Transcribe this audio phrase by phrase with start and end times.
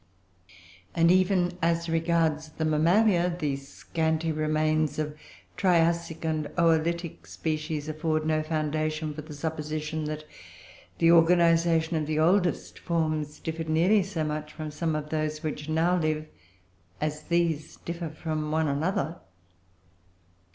[0.95, 5.15] And even as regards the Mammalia, the scanty remains of
[5.57, 10.23] Triassic and Oolitic species afford no foundation for the supposition that
[10.97, 15.69] the organisation of the oldest forms differed nearly so much from some of those which
[15.69, 16.25] now live
[16.99, 19.19] as these differ from one another.